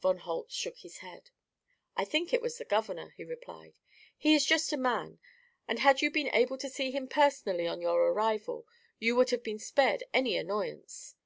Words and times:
Von 0.00 0.18
Holtz 0.18 0.54
shook 0.54 0.76
his 0.76 0.98
head. 0.98 1.30
"I 1.96 2.04
think 2.04 2.32
it 2.32 2.40
was 2.40 2.56
the 2.56 2.64
governor," 2.64 3.12
he 3.16 3.24
replied. 3.24 3.80
"He 4.16 4.32
is 4.32 4.44
a 4.44 4.48
just 4.50 4.76
man, 4.76 5.18
and 5.66 5.80
had 5.80 6.00
you 6.00 6.08
been 6.08 6.28
able 6.28 6.56
to 6.58 6.70
see 6.70 6.92
him 6.92 7.08
personally 7.08 7.66
on 7.66 7.80
your 7.82 8.00
arrival 8.00 8.64
you 9.00 9.16
would 9.16 9.30
have 9.30 9.42
been 9.42 9.58
spared 9.58 10.04
any 10.14 10.36
annoyance." 10.36 11.16